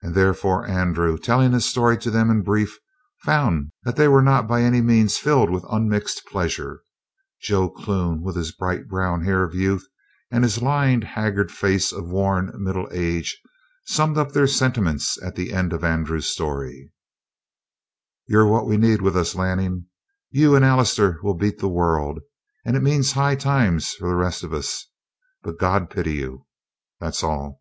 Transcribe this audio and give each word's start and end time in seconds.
And 0.00 0.14
therefore 0.14 0.66
Andrew, 0.66 1.18
telling 1.18 1.52
his 1.52 1.66
story 1.66 1.98
to 1.98 2.10
them 2.10 2.30
in 2.30 2.40
brief, 2.40 2.78
found 3.22 3.70
that 3.84 3.96
they 3.96 4.08
were 4.08 4.22
not 4.22 4.48
by 4.48 4.62
any 4.62 4.80
means 4.80 5.18
filled 5.18 5.50
with 5.50 5.62
unmixed 5.70 6.22
pleasure. 6.26 6.80
Joe 7.42 7.68
Clune, 7.68 8.22
with 8.22 8.34
his 8.34 8.50
bright 8.52 8.88
brown 8.88 9.26
hair 9.26 9.44
of 9.44 9.54
youth 9.54 9.86
and 10.30 10.42
his 10.42 10.62
lined, 10.62 11.04
haggard 11.04 11.52
face 11.52 11.92
of 11.92 12.08
worn 12.08 12.50
middle 12.56 12.88
age, 12.92 13.38
summed 13.84 14.16
up 14.16 14.32
their 14.32 14.46
sentiments 14.46 15.22
at 15.22 15.34
the 15.34 15.52
end 15.52 15.74
of 15.74 15.84
Andrew's 15.84 16.28
story: 16.30 16.90
"You're 18.26 18.46
what 18.46 18.66
we 18.66 18.78
need 18.78 19.02
with 19.02 19.18
us, 19.18 19.34
Lanning. 19.34 19.88
You 20.30 20.54
and 20.56 20.64
Allister 20.64 21.18
will 21.22 21.34
beat 21.34 21.58
the 21.58 21.68
world, 21.68 22.20
and 22.64 22.74
it 22.74 22.80
means 22.82 23.12
high 23.12 23.34
times 23.34 23.92
for 23.92 24.08
the 24.08 24.16
rest 24.16 24.42
of 24.42 24.54
us, 24.54 24.86
but 25.42 25.58
God 25.58 25.90
pity 25.90 26.14
you 26.14 26.46
that's 26.98 27.22
all!" 27.22 27.60